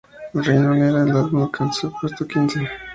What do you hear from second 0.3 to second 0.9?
En el Reino